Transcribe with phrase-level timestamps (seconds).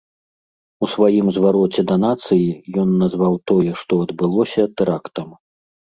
[0.85, 2.49] У сваім звароце да нацыі
[2.85, 5.29] ён назваў тое, што адбылося тэрактам.